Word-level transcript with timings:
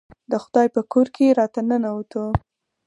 د 0.31 0.33
خدای 0.43 0.67
په 0.75 0.81
کور 0.91 1.07
کې 1.15 1.35
راته 1.39 1.61
ننوتو. 1.69 2.25